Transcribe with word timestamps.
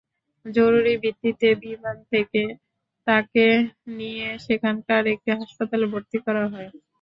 জরুরি 0.45 0.93
ভিত্তিতে 1.03 1.47
বিমান 1.61 1.97
থেকে 2.11 2.41
তাঁকে 3.07 3.47
নিয়ে 3.97 4.27
সেখানকার 4.45 5.03
একটি 5.13 5.29
হাসপাতালে 5.39 5.85
ভর্তি 5.93 6.17
করা 6.25 6.43
হয়। 6.53 6.69